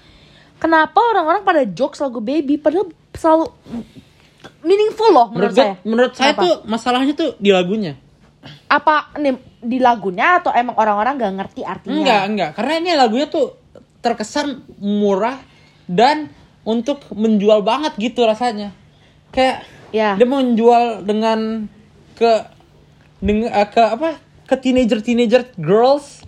Kenapa 0.63 1.03
orang-orang 1.03 1.43
pada 1.43 1.67
jokes 1.67 1.99
lagu 1.99 2.23
Baby? 2.23 2.63
Padahal 2.63 2.89
selalu 3.19 3.51
meaningful 4.63 5.09
loh 5.09 5.27
menurut, 5.29 5.51
Menurut 5.51 5.53
gue, 5.53 5.63
saya. 5.63 5.75
menurut 5.83 6.13
saya 6.15 6.33
Kenapa? 6.33 6.43
tuh 6.43 6.55
masalahnya 6.67 7.15
tuh 7.15 7.31
di 7.37 7.51
lagunya. 7.51 7.95
apa 8.67 9.13
nih 9.21 9.37
di 9.61 9.77
lagunya 9.77 10.41
atau 10.41 10.49
emang 10.51 10.73
orang-orang 10.75 11.21
gak 11.21 11.35
ngerti 11.37 11.61
artinya? 11.61 12.01
Enggak, 12.01 12.23
enggak. 12.25 12.51
Karena 12.57 12.73
ini 12.79 12.91
lagunya 12.97 13.27
tuh 13.29 13.47
terkesan 14.01 14.49
murah 14.81 15.37
dan 15.85 16.33
untuk 16.63 17.05
menjual 17.13 17.61
banget 17.61 17.93
gitu 17.97 18.25
rasanya. 18.25 18.73
Kayak 19.31 19.65
Ya. 19.91 20.15
dia 20.15 20.25
menjual 20.25 21.03
dengan 21.03 21.67
ke 22.15 22.31
dengan 23.19 23.51
eh, 23.51 23.67
ke 23.67 23.83
apa? 23.83 24.17
Ke 24.47 24.55
teenager 24.57 25.03
teenager 25.03 25.43
girls. 25.59 26.23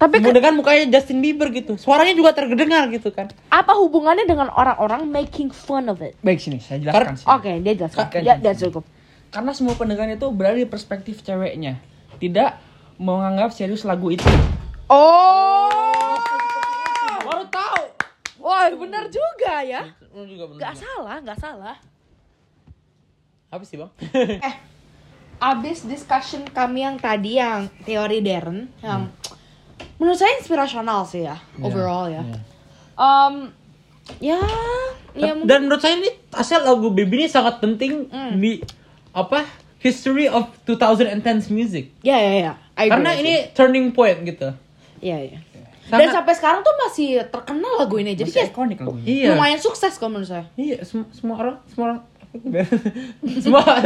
Tapi 0.00 0.16
ke- 0.16 0.32
dengan 0.32 0.56
mukanya 0.56 0.88
Justin 0.90 1.20
Bieber 1.20 1.52
gitu. 1.52 1.76
Suaranya 1.76 2.16
juga 2.16 2.32
terdengar 2.32 2.88
gitu 2.88 3.12
kan. 3.12 3.28
apa 3.46 3.76
hubungannya 3.76 4.24
dengan 4.24 4.48
orang-orang 4.48 5.04
making 5.04 5.52
fun 5.52 5.86
of 5.86 6.00
it? 6.00 6.16
Baik 6.18 6.40
sini, 6.40 6.56
saya 6.56 6.80
jelaskan 6.80 7.14
sih. 7.14 7.26
Oke, 7.26 7.60
dia 7.60 7.76
jelaskan. 7.76 8.08
Oke. 8.08 8.18
Ya, 8.20 8.34
dia 8.34 8.56
cukup. 8.56 8.88
Karena 9.28 9.52
semua 9.52 9.74
pendengar 9.74 10.08
itu 10.08 10.24
berada 10.30 10.56
di 10.56 10.64
perspektif 10.64 11.20
ceweknya, 11.20 11.76
tidak 12.16 12.56
menganggap 12.96 13.50
serius 13.50 13.84
lagu 13.84 14.08
itu. 14.08 14.24
Oh, 14.86 16.16
Baru 17.22 17.44
tahu. 17.46 17.84
wah 18.40 18.66
benar 18.70 19.06
juga 19.06 19.60
ya. 19.60 19.84
Lu 20.10 20.24
juga 20.24 20.48
bener. 20.48 20.60
Gak 20.60 20.74
salah, 20.76 21.16
gak 21.20 21.38
salah. 21.38 21.76
Apa 23.48 23.62
sih, 23.62 23.76
Bang? 23.76 23.92
Eh, 24.40 24.54
abis 25.38 25.84
discussion 25.84 26.42
kami 26.46 26.82
yang 26.82 26.96
tadi 26.96 27.36
yang 27.36 27.68
teori 27.82 28.18
Darren, 28.18 28.66
yang 28.80 29.10
menurut 30.00 30.16
saya 30.16 30.32
inspirasional 30.34 31.04
sih 31.04 31.22
ya, 31.22 31.36
overall 31.60 32.08
ya. 32.08 32.24
iya. 32.24 32.40
Um, 32.96 33.34
ya, 34.18 34.40
ya 35.12 35.32
mungkin. 35.32 35.46
Dan 35.46 35.58
menurut 35.62 35.78
saya 35.78 35.94
ini 35.94 36.08
asal 36.32 36.60
lagu 36.60 36.88
Baby 36.90 37.20
ini 37.20 37.28
sangat 37.28 37.60
penting 37.60 38.08
Hmm. 38.08 38.34
di 38.34 38.64
apa? 39.12 39.44
History 39.78 40.26
of 40.26 40.44
2010s 40.64 41.48
music. 41.48 41.92
Ya, 42.00 42.16
ya, 42.16 42.32
ya. 42.34 42.52
I 42.74 42.84
agree 42.84 42.90
Karena 42.90 43.10
ini 43.14 43.32
you. 43.38 43.52
turning 43.52 43.86
point 43.90 44.20
gitu. 44.22 44.52
Iya, 45.00 45.16
iya. 45.22 45.38
Dan 45.88 46.06
Sangat- 46.06 46.14
sampai 46.14 46.34
sekarang 46.34 46.60
tuh 46.60 46.74
masih 46.78 47.08
terkenal 47.26 47.72
lagu 47.76 47.96
ini. 47.96 48.12
Jadi 48.12 48.28
kayak 48.30 48.52
ikonik 48.52 48.78
lagunya. 48.78 49.04
Iya. 49.04 49.28
lumayan 49.32 49.56
sukses 49.56 49.96
kalau 49.96 50.14
menurut 50.14 50.28
saya. 50.28 50.44
Iya, 50.54 50.84
semua, 50.84 51.08
semua 51.10 51.36
orang, 51.36 51.56
semua 51.66 51.84
orang 51.88 52.00
semua 53.42 53.62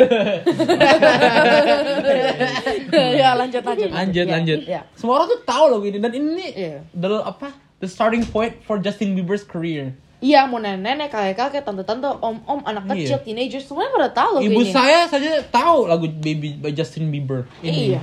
ya 3.17 3.33
lanjut 3.35 3.63
lanjut. 3.63 3.89
lanjut 3.91 4.25
Ya, 4.25 4.33
lanjut. 4.33 4.59
Ya. 4.65 4.81
Semua 4.95 5.17
orang 5.19 5.29
tuh 5.31 5.41
tahu 5.43 5.65
lagu 5.71 5.85
ini 5.85 5.99
dan 5.99 6.13
ini 6.13 6.47
Iya. 6.53 6.79
the 6.93 7.09
apa? 7.21 7.49
The 7.81 7.89
starting 7.89 8.25
point 8.25 8.61
for 8.63 8.77
Justin 8.79 9.13
Bieber's 9.13 9.43
career. 9.43 9.97
Iya 10.21 10.45
mau 10.45 10.57
nenek-nenek, 10.57 11.09
kakek-kakek, 11.09 11.61
tante-tante, 11.63 12.09
om-om, 12.19 12.65
anak 12.65 12.85
Iya. 12.87 12.93
kecil, 12.95 13.19
teenager 13.23 13.61
semuanya 13.61 13.91
pada 13.93 14.09
tahu 14.11 14.31
lagu 14.39 14.45
Ibu 14.47 14.61
ini. 14.63 14.73
saya 14.73 15.05
saja 15.05 15.45
tahu 15.45 15.85
lagu 15.85 16.05
Baby 16.09 16.57
by 16.57 16.73
Justin 16.73 17.09
Bieber. 17.09 17.45
Ini. 17.61 17.93
Iya. 17.93 18.01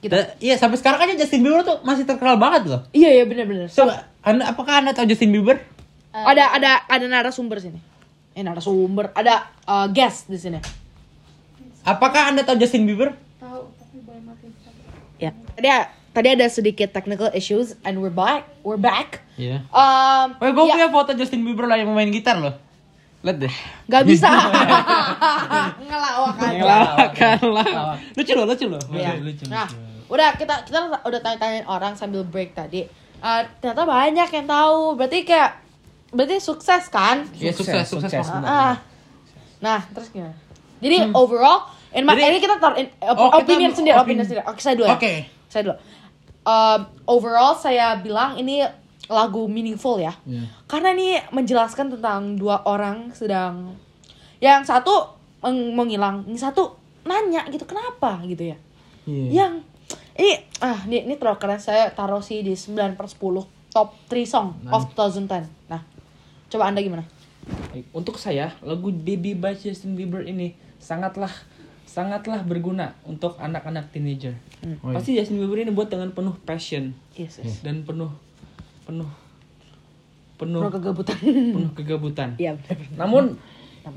Gitu. 0.00 0.12
Da- 0.12 0.36
iya, 0.38 0.56
sampai 0.56 0.76
sekarang 0.76 1.00
aja 1.02 1.16
Justin 1.18 1.40
Bieber 1.40 1.60
tuh 1.60 1.80
masih 1.80 2.04
terkenal 2.04 2.36
banget 2.36 2.68
loh. 2.68 2.80
Iya 2.92 3.08
iya 3.10 3.24
benar-benar. 3.24 3.68
Coba, 3.68 4.08
anda, 4.20 4.48
apakah 4.48 4.80
anda 4.80 4.92
tahu 4.92 5.08
Justin 5.08 5.32
Bieber? 5.32 5.60
Ada 6.14 6.54
ada 6.54 6.70
ada 6.86 7.06
narasumber 7.10 7.58
sini. 7.58 7.82
Eh 8.38 8.46
narasumber, 8.46 9.10
ada 9.18 9.50
uh, 9.66 9.90
guest 9.90 10.30
di 10.30 10.38
sini. 10.38 10.62
Apakah 11.82 12.30
anda 12.30 12.46
tahu 12.46 12.54
Justin 12.54 12.86
Bieber? 12.86 13.18
Ya. 15.18 15.34
Tadi 15.58 15.68
tadi 16.14 16.28
ada 16.30 16.46
sedikit 16.46 16.94
technical 16.94 17.34
issues 17.34 17.74
and 17.82 17.98
we're 17.98 18.14
back. 18.14 18.46
We're 18.62 18.78
back. 18.78 19.26
Iya. 19.34 19.66
Um, 19.74 20.38
Oh, 20.38 20.46
gue 20.54 20.64
ya, 20.70 20.86
punya 20.86 20.88
foto 20.94 21.10
Justin 21.18 21.42
Bieber 21.42 21.66
lah 21.66 21.82
yang 21.82 21.90
main 21.90 22.14
gitar 22.14 22.38
loh. 22.38 22.54
Lihat 23.26 23.42
deh. 23.42 23.54
Gak 23.90 24.06
bisa. 24.06 24.30
Ngelawak 25.90 26.36
aja. 26.38 26.54
Ngelawakan 26.54 27.38
lah. 27.50 27.66
Lucu 28.14 28.32
loh, 28.38 28.46
lucu 28.46 28.66
loh. 28.70 28.82
Iya. 28.94 29.18
Nah, 29.50 29.66
udah 30.06 30.38
kita 30.38 30.62
kita 30.62 30.78
udah 31.02 31.20
tanya-tanyain 31.24 31.66
orang 31.66 31.98
sambil 31.98 32.22
break 32.22 32.54
tadi. 32.54 32.86
Uh, 33.18 33.42
ternyata 33.58 33.82
banyak 33.82 34.28
yang 34.30 34.46
tahu. 34.46 34.94
Berarti 34.94 35.26
kayak 35.26 35.63
berarti 36.14 36.38
sukses 36.38 36.86
kan? 36.88 37.26
Iya, 37.32 37.50
sukses, 37.50 37.84
sukses. 37.84 38.08
Sukses. 38.08 38.26
Bang. 38.26 38.42
Ah. 38.42 38.76
Nah, 39.58 39.80
terus 39.90 40.08
gimana? 40.08 40.32
Jadi 40.78 40.96
overall, 41.12 41.64
in 41.90 42.02
my, 42.02 42.12
Hmm. 42.12 42.20
Jadi- 42.20 42.30
ini 42.30 42.38
kita 42.38 42.54
taruh 42.56 42.76
in, 42.76 42.86
op- 43.02 43.18
Oh, 43.18 43.30
opinion 43.34 43.70
sendiri, 43.70 43.92
opini- 43.92 44.04
opinion 44.20 44.24
sendiri. 44.24 44.42
Oke, 44.44 44.60
saya 44.60 44.74
dulu 44.74 44.86
ya. 44.86 44.94
Oke. 44.94 45.12
Saya 45.48 45.62
dulu. 45.64 45.76
Um, 46.42 46.80
overall 47.08 47.52
saya 47.52 47.96
bilang 47.96 48.36
ini 48.36 48.60
lagu 49.06 49.44
meaningful 49.46 49.96
ya. 49.96 50.12
Iya. 50.22 50.44
Karena 50.64 50.92
ini 50.92 51.08
menjelaskan 51.30 51.90
tentang 51.90 52.34
dua 52.34 52.60
orang 52.62 53.12
sedang 53.12 53.76
yang 54.38 54.60
satu 54.60 55.08
meng- 55.40 55.72
menghilang, 55.72 56.24
yang 56.26 56.40
satu 56.42 56.76
nanya 57.02 57.48
gitu 57.48 57.64
kenapa 57.64 58.20
gitu 58.24 58.52
ya. 58.52 58.56
Iya. 59.04 59.28
Yang 59.30 59.52
ini 60.14 60.32
ah 60.58 60.78
ini, 60.84 60.98
ini 61.02 61.14
terlalu 61.14 61.38
keren 61.38 61.58
saya 61.58 61.88
taruh 61.90 62.20
sih 62.20 62.40
di 62.40 62.52
9 62.52 62.92
per 62.92 63.06
10 63.06 63.44
top 63.68 63.88
3 64.06 64.24
song 64.24 64.52
of 64.68 64.84
2010. 64.90 65.48
Coba 66.54 66.70
Anda 66.70 66.86
gimana? 66.86 67.02
Baik, 67.74 67.90
Untuk 67.90 68.14
saya, 68.14 68.54
lagu 68.62 68.94
Baby 68.94 69.34
by 69.34 69.58
Justin 69.58 69.98
Bieber 69.98 70.22
ini 70.22 70.54
sangatlah 70.78 71.34
sangatlah 71.84 72.46
berguna 72.46 72.94
untuk 73.02 73.34
anak-anak 73.36 73.90
teenager. 73.90 74.38
Oh, 74.78 74.94
iya. 74.94 74.94
Pasti 74.94 75.18
Justin 75.18 75.42
Bieber 75.42 75.58
ini 75.58 75.74
buat 75.74 75.90
dengan 75.90 76.14
penuh 76.14 76.38
passion 76.46 76.94
Yes, 77.12 77.42
yes. 77.42 77.58
dan 77.60 77.82
penuh 77.82 78.14
penuh 78.86 79.10
penuh 80.38 80.62
Pro 80.62 80.70
kegabutan. 80.70 81.18
penuh 81.18 81.72
kegabutan. 81.74 82.28
Iya 82.38 82.54
benar. 82.54 82.78
Namun 83.02 83.24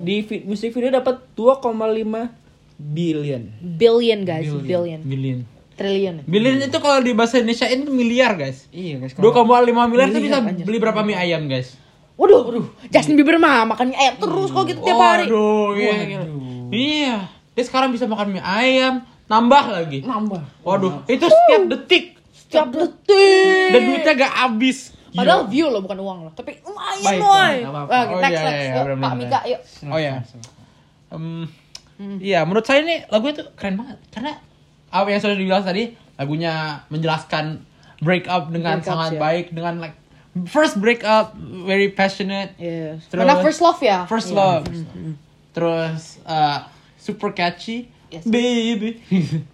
di 0.01 0.25
vi- 0.25 0.41
musik 0.43 0.73
video 0.73 0.89
dapat 0.91 1.21
2,5 1.37 2.33
billion. 2.75 3.53
Billion 3.61 4.25
guys, 4.25 4.49
Billion. 4.49 4.65
billion. 4.65 5.01
Billion. 5.05 5.39
Triliun. 5.77 6.25
Billion 6.25 6.57
itu 6.57 6.77
kalau 6.81 7.05
di 7.05 7.13
bahasa 7.13 7.37
Indonesia 7.37 7.69
ini 7.69 7.85
miliar, 7.85 8.33
guys. 8.33 8.65
Iya 8.73 8.97
guys. 8.97 9.13
2,5 9.13 9.45
miliar 9.85 10.09
itu 10.09 10.25
bisa 10.25 10.41
Miliar, 10.41 10.65
beli 10.65 10.77
berapa 10.81 11.05
mie 11.05 11.13
ayam, 11.13 11.45
guys? 11.45 11.77
Waduh, 12.17 12.41
waduh. 12.43 12.65
Justin 12.89 13.13
Bieber 13.13 13.37
mah 13.37 13.63
makannya 13.65 13.93
ayam 13.93 14.15
terus 14.17 14.49
kok 14.49 14.65
gitu 14.65 14.81
tiap 14.81 14.97
hari. 14.97 15.25
Waduh, 15.25 15.69
iya. 15.73 15.93
iya. 16.03 16.21
Iya. 16.67 17.15
Dia 17.53 17.63
sekarang 17.63 17.89
bisa 17.89 18.05
makan 18.05 18.31
mie 18.31 18.41
ayam, 18.41 19.01
nambah 19.25 19.63
lagi. 19.67 20.01
nambah. 20.01 20.41
Waduh, 20.61 21.05
itu 21.05 21.23
setiap 21.23 21.63
detik 21.67 22.05
Setiap 22.29 22.69
detik. 22.69 23.69
dan 23.71 23.81
duitnya 23.83 24.13
gak 24.15 24.33
habis. 24.35 24.77
Padahal 25.09 25.45
view 25.45 25.65
loh 25.65 25.79
bukan 25.79 25.97
uang 25.97 26.17
loh. 26.25 26.33
Tapi 26.33 26.61
lumayan 26.61 27.17
loh. 27.17 27.85
Nah, 27.85 28.03
Oh, 28.07 28.19
next 28.19 28.33
iya, 28.33 28.43
next. 28.43 28.61
iya, 28.61 28.73
Yuk, 28.73 28.83
benar, 28.83 28.97
Pak. 28.99 29.11
Mika, 29.15 29.39
yuk. 29.45 29.61
Oh 29.87 29.97
ya. 29.97 30.13
Em, 31.09 31.25
Iya, 31.97 32.45
menurut 32.45 32.61
saya 32.61 32.85
ini 32.85 33.01
lagunya 33.07 33.33
tuh 33.35 33.49
keren 33.53 33.73
banget 33.73 33.97
karena 34.09 34.37
apa 34.87 35.07
yang 35.09 35.17
sudah 35.17 35.33
dibilang 35.33 35.65
tadi, 35.65 35.83
lagunya 36.13 36.53
menjelaskan 36.87 37.65
break 37.99 38.29
up 38.29 38.47
dengan 38.47 38.77
Break 38.77 38.85
up, 38.85 38.89
sangat 38.93 39.11
ya. 39.11 39.19
baik 39.19 39.45
dengan 39.49 39.81
like 39.81 39.97
first 40.45 40.77
break 40.77 41.01
up 41.01 41.33
very 41.63 41.89
passionate, 41.89 42.53
Yes. 42.55 43.07
Terus- 43.07 43.23
Karena 43.23 43.35
first 43.39 43.59
love 43.59 43.79
ya. 43.79 44.05
first 44.05 44.29
Iya. 44.29 44.37
love. 44.37 44.63
Terus 45.51 46.21
uh, 46.23 46.69
super 46.95 47.31
catchy, 47.31 47.89
Yes. 48.07 48.23
baby. 48.23 49.01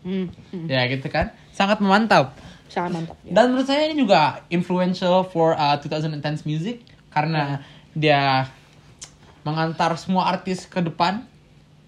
Hmm, 0.04 0.28
ya 0.68 0.84
gitu 0.86 1.08
kan. 1.08 1.32
Sangat 1.50 1.80
memantap. 1.80 2.36
Sangat 2.68 2.92
mantap. 2.92 3.16
ya. 3.22 3.32
Dan 3.32 3.44
menurut 3.50 3.66
saya 3.66 3.86
ini 3.86 3.96
juga 3.96 4.42
influential 4.48 5.24
for 5.24 5.54
uh, 5.54 5.78
2010s 5.78 6.44
music 6.44 6.82
karena 7.10 7.62
dia 7.94 8.50
mengantar 9.42 9.94
semua 9.96 10.28
artis 10.28 10.66
ke 10.66 10.82
depan. 10.82 11.22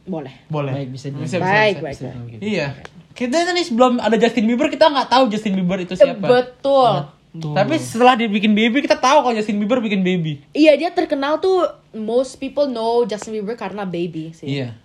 Boleh. 0.05 0.45
Boleh. 0.47 0.73
Baik, 0.75 0.89
bisa 0.93 1.09
bisa, 1.09 1.37
bisa, 1.37 1.37
Baik, 1.41 1.75
bisa. 1.75 1.81
baik, 1.81 1.97
Bisa 1.97 2.05
baik. 2.07 2.39
Iya. 2.39 2.67
Kita 3.11 3.33
tadi 3.41 3.63
sebelum 3.63 3.97
ada 3.97 4.13
Justin 4.15 4.45
Bieber 4.45 4.67
kita 4.67 4.85
nggak 4.85 5.07
tahu 5.07 5.23
Justin 5.27 5.55
Bieber 5.55 5.79
itu 5.79 5.95
Eh, 5.95 5.97
siapa. 5.97 6.21
Betul. 6.21 6.93
Tapi 7.35 7.75
setelah 7.75 8.13
dia 8.13 8.25
bikin 8.25 8.51
baby 8.51 8.79
kita 8.79 8.95
tahu 8.95 9.21
kalau 9.21 9.33
Justin 9.33 9.57
Bieber 9.57 9.79
bikin 9.79 10.01
baby. 10.01 10.39
Iya 10.51 10.75
dia 10.75 10.89
terkenal 10.89 11.37
tuh 11.37 11.65
most 11.91 12.35
people 12.35 12.65
know 12.65 13.03
Justin 13.03 13.35
Bieber 13.35 13.53
karena 13.53 13.83
baby 13.83 14.31
sih. 14.31 14.47
Iya. 14.53 14.75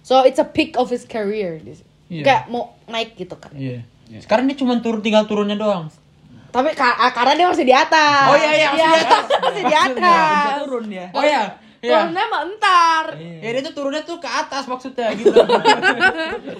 So 0.00 0.22
it's 0.22 0.36
a 0.36 0.46
peak 0.46 0.74
of 0.74 0.88
his 0.88 1.02
career. 1.02 1.58
Iya. 2.06 2.22
Kayak 2.22 2.42
mau 2.48 2.76
naik 2.84 3.14
gitu 3.14 3.34
kan. 3.34 3.50
Iya. 3.52 3.82
Sekarang 4.18 4.46
dia 4.46 4.56
cuma 4.56 4.78
turun 4.78 5.00
tinggal 5.00 5.24
turunnya 5.24 5.54
doang. 5.54 5.92
Tapi 6.48 6.72
ka- 6.72 6.96
ah, 6.96 7.12
karena 7.12 7.36
dia 7.36 7.46
masih 7.46 7.60
di 7.62 7.76
atas. 7.76 8.24
Oh, 8.24 8.32
iya, 8.32 8.50
iya, 8.56 8.68
masih 8.72 8.88
di 8.88 9.04
atas. 9.04 9.24
masih 9.38 9.64
di 9.64 9.76
atas. 9.76 10.44
turun 10.64 10.86
ya. 10.88 11.06
Oh 11.12 11.20
ya, 11.20 11.28
Iya. 11.28 11.42
Turunnya 11.80 12.24
mah 12.26 12.40
entar. 12.44 13.04
Ya 13.16 13.48
dia 13.50 13.62
tuh 13.62 13.74
turunnya 13.74 14.02
tuh 14.02 14.16
ke 14.16 14.26
atas 14.26 14.64
maksudnya 14.64 15.14
gitu. 15.18 15.32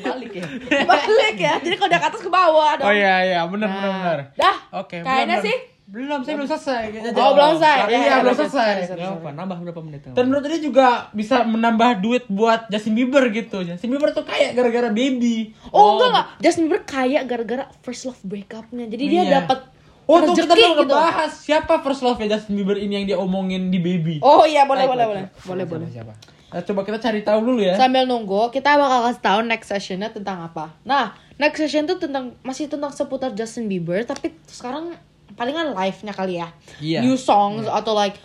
Balik 0.01 0.33
ya. 0.35 0.47
Balik 0.85 1.37
ya. 1.37 1.55
Jadi 1.59 1.75
kalau 1.75 1.89
udah 1.89 2.01
ke 2.01 2.09
atas 2.09 2.21
ke 2.21 2.31
bawah 2.31 2.71
dong. 2.77 2.87
oh 2.87 2.93
iya 2.93 3.15
iya, 3.25 3.41
benar 3.45 3.69
benar 3.69 3.83
Nah, 3.85 3.97
benar. 3.97 4.19
Dah. 4.35 4.57
Oke, 4.77 4.97
Kayaknya 5.01 5.37
belum, 5.37 5.47
sih. 5.47 5.57
Belum, 5.89 6.21
saya 6.21 6.37
belum 6.37 6.49
selesai. 6.49 6.83
Oh, 7.15 7.33
belum 7.33 7.49
selesai. 7.57 7.77
Iya, 7.81 7.89
Ya, 7.89 8.01
ya, 8.05 8.17
belum 8.21 8.37
selesai. 8.37 8.73
apa, 8.93 9.29
nambah 9.33 9.57
berapa 9.59 9.81
menit? 9.81 10.05
Dan 10.07 10.25
menurut 10.29 10.45
dia 10.47 10.61
juga 10.61 10.89
bisa 11.11 11.41
menambah 11.43 11.91
duit 11.99 12.25
buat 12.29 12.69
Justin 12.69 12.93
Bieber 12.93 13.25
gitu. 13.33 13.65
Justin 13.65 13.89
Bieber 13.89 14.13
tuh 14.13 14.21
kayak 14.23 14.53
gara-gara 14.53 14.93
baby. 14.93 15.57
Oh, 15.73 15.97
enggak 15.97 16.09
enggak. 16.11 16.27
Justin 16.39 16.63
Bieber 16.69 16.83
kaya 16.85 17.25
gara-gara 17.25 17.65
first 17.81 18.05
love 18.05 18.21
breakupnya. 18.21 18.85
Jadi 18.85 19.05
dia 19.07 19.23
Iya. 19.23 19.33
dapat 19.41 19.65
Oh, 20.09 20.25
tuh 20.25 20.33
kita 20.33 20.57
belum 20.57 20.73
gitu. 20.73 20.89
ngebahas 20.89 21.29
siapa 21.37 21.85
first 21.85 22.01
love 22.01 22.17
ya 22.17 22.33
Justin 22.33 22.57
Bieber 22.57 22.81
ini 22.81 22.97
yang 22.97 23.05
dia 23.05 23.19
omongin 23.21 23.69
di 23.69 23.77
baby. 23.77 24.25
Oh 24.25 24.49
iya 24.49 24.65
boleh 24.65 24.89
Baik, 24.89 24.93
boleh 24.97 25.05
boleh. 25.05 25.25
Boleh 25.45 25.65
boleh. 25.69 25.89
Siapa? 25.93 26.17
Nah, 26.49 26.65
coba 26.65 26.81
kita 26.81 26.97
cari 26.97 27.21
tahu 27.21 27.45
dulu 27.45 27.61
ya. 27.61 27.77
Sambil 27.77 28.09
nunggu, 28.09 28.49
kita 28.49 28.81
bakal 28.81 29.05
kasih 29.05 29.21
tahu 29.21 29.41
next 29.45 29.69
sessionnya 29.69 30.09
tentang 30.09 30.41
apa. 30.41 30.73
Nah, 30.81 31.13
next 31.37 31.61
session 31.61 31.85
tuh 31.85 32.01
tentang 32.01 32.33
masih 32.41 32.73
tentang 32.73 32.89
seputar 32.89 33.37
Justin 33.37 33.69
Bieber, 33.69 34.01
tapi 34.09 34.33
sekarang 34.49 34.97
palingan 35.37 35.77
live-nya 35.77 36.17
kali 36.17 36.41
ya. 36.41 36.49
Iya. 36.81 37.05
New 37.05 37.21
songs 37.21 37.69
atau 37.69 37.93
like 37.93 38.17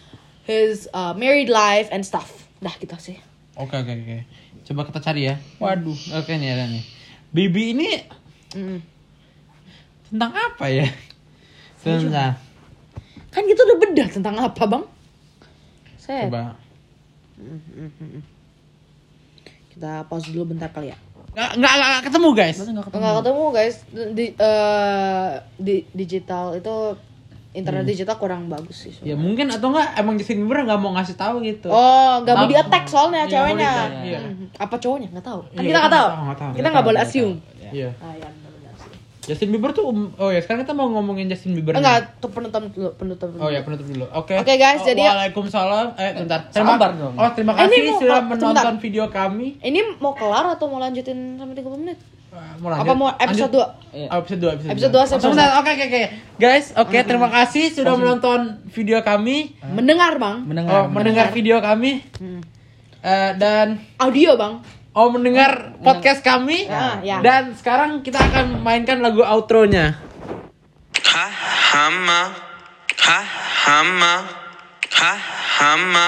his 0.48 0.88
uh, 0.96 1.12
married 1.20 1.52
life 1.52 1.92
and 1.92 2.08
stuff. 2.08 2.48
Dah 2.64 2.72
kita 2.72 2.96
sih. 2.96 3.20
Oke 3.60 3.76
oke 3.76 3.92
oke. 3.92 4.18
Coba 4.64 4.88
kita 4.88 5.04
cari 5.04 5.28
ya. 5.28 5.36
Waduh, 5.60 6.00
oke 6.16 6.32
nih 6.32 6.48
ada 6.56 6.72
nih. 6.72 6.84
Baby 7.36 7.76
ini 7.76 7.90
Mm. 8.54 8.80
tentang 10.14 10.32
apa 10.32 10.70
ya? 10.70 10.86
Tentang 11.84 12.34
Kan 13.34 13.44
kita 13.50 13.62
udah 13.66 13.78
bedah 13.82 14.08
tentang 14.08 14.36
apa, 14.40 14.64
Bang? 14.70 14.84
Saya 16.00 16.28
coba. 16.30 16.56
kita 19.74 20.06
pause 20.06 20.30
dulu 20.30 20.54
bentar 20.54 20.70
kali 20.70 20.94
ya. 20.94 20.98
Nggak, 21.34 21.52
nggak, 21.58 21.74
nggak, 21.74 21.90
nggak 21.90 22.04
ketemu 22.06 22.30
guys. 22.38 22.58
Enggak 22.62 22.86
ketemu. 22.88 23.04
Ketemu, 23.18 23.44
guys. 23.50 23.76
Di 24.14 24.26
eh, 24.38 25.30
di 25.58 25.76
digital 25.90 26.46
itu 26.54 26.76
internet 27.54 27.86
digital 27.90 28.16
kurang 28.22 28.50
bagus 28.54 28.86
sih. 28.86 28.94
Ya 29.02 29.18
mungkin 29.18 29.50
atau 29.50 29.74
enggak 29.74 29.98
emang 29.98 30.14
Justin 30.22 30.46
Bieber 30.46 30.62
nggak 30.62 30.78
mau 30.78 30.94
ngasih 30.94 31.18
tahu 31.18 31.42
gitu. 31.42 31.74
Oh, 31.74 32.22
nggak 32.22 32.36
mau 32.38 32.46
dia 32.46 32.62
attack 32.62 32.86
soalnya 32.86 33.26
Iya, 33.26 33.34
ceweknya. 33.34 33.72
iya. 34.06 34.20
Hmm. 34.22 34.46
Apa 34.62 34.76
cowoknya? 34.78 35.10
Nggak 35.10 35.26
tahu. 35.26 35.40
Kan 35.54 35.62
Iya, 35.62 35.70
kita 35.70 35.80
nggak 35.82 35.94
tahu. 35.94 36.08
nggak. 36.14 36.54
Kita 36.54 36.68
nggak 36.70 36.86
boleh 36.86 37.00
assume. 37.02 37.34
Iya. 37.74 37.90
Ah, 37.98 38.14
ya. 38.14 38.30
Justin 39.24 39.50
Bieber 39.50 39.72
tuh 39.72 39.86
um- 39.86 40.12
oh 40.16 40.30
ya 40.30 40.40
sekarang 40.40 40.62
kita 40.62 40.72
mau 40.72 40.88
ngomongin 40.90 41.26
Justin 41.26 41.54
Bieber. 41.54 41.74
Enggak, 41.74 42.20
tuh 42.20 42.28
penutup 42.28 42.60
dulu, 42.68 42.92
penutup 42.94 43.30
dulu. 43.30 43.40
Oh 43.40 43.48
ya 43.48 43.64
penutup 43.64 43.86
dulu. 43.86 44.06
Oke. 44.12 44.36
Oke, 44.36 44.54
guys, 44.54 44.78
Oh, 44.78 44.86
jadi- 44.86 45.06
Waalaikumsalam. 45.06 45.88
Eh 45.96 46.12
bentar. 46.18 46.40
Sabar 46.50 46.92
dong. 46.92 47.16
Oh 47.16 47.30
terima 47.32 47.52
Eh, 47.54 47.64
ini 47.64 47.72
kasih 47.74 47.84
mau 47.86 48.00
sudah 48.00 48.20
menonton 48.22 48.52
sebentar. 48.54 48.76
video 48.78 49.04
kami. 49.08 49.48
Ini 49.58 49.80
mau 49.98 50.12
kelar 50.12 50.46
atau 50.52 50.68
mau 50.68 50.78
lanjutin 50.78 51.18
sampai 51.36 51.56
30 51.56 51.80
menit? 51.80 52.00
Ah, 52.30 52.58
Mau 52.58 52.68
lanjut? 52.68 52.84
Apa 52.84 52.94
mau 52.94 53.10
episode 53.14 53.52
2? 53.54 53.68
Iya. 53.94 54.08
Oh, 54.10 54.18
episode 54.18 54.42
2, 54.42 54.52
episode, 54.52 54.72
Episode 54.74 54.90
dua. 54.90 55.00
dua, 55.00 55.04
episode 55.06 55.22
Sebentar, 55.24 55.50
Oke, 55.54 55.70
oke, 55.72 55.86
oke. 55.86 56.04
Guys, 56.36 56.66
oke, 56.74 56.98
terima 57.00 57.30
kasih 57.30 57.66
sudah 57.70 57.94
menonton 57.94 58.40
video 58.68 58.98
kami. 59.00 59.54
Mendengar, 59.64 60.18
Bang. 60.18 60.42
Mendengar. 60.42 60.74
Oh, 60.74 60.86
mendengar 60.90 61.30
video 61.30 61.62
kami. 61.62 62.02
Hmm. 62.18 62.42
Eh, 63.00 63.32
dan 63.38 63.78
Audio, 63.98 64.34
Bang. 64.34 64.66
Oh 64.94 65.10
mendengar 65.10 65.74
podcast 65.82 66.22
kami. 66.22 66.70
Ah, 66.70 67.02
ya. 67.02 67.20
Dan 67.20 67.54
sekarang 67.58 68.06
kita 68.06 68.22
akan 68.22 68.62
mainkan 68.62 69.02
lagu 69.02 69.26
outro-nya. 69.26 69.98
Ha 71.14 71.28
hama 71.74 72.22
ha 73.06 73.20
hama 73.66 74.14
ha 74.98 75.14
hama 75.62 76.08